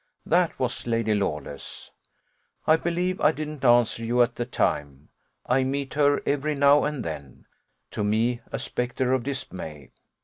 [0.25, 1.91] That was Lady Lawless:
[2.65, 5.09] I believe I didn't answer you at the time.
[5.45, 7.45] I meet her every now and then
[7.91, 9.91] to me a spectre of dismay.